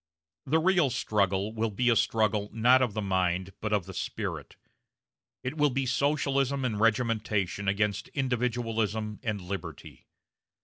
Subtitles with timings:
[0.47, 4.55] The real struggle will be a struggle not of the mind but of the spirit;
[5.43, 10.07] it will be Socialism and regimentation against individualism and liberty.